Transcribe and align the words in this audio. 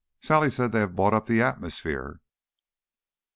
"Sally 0.23 0.49
says 0.49 0.71
they 0.71 0.79
have 0.79 0.95
bought 0.95 1.13
up 1.13 1.27
the 1.27 1.43
atmosphere." 1.43 2.21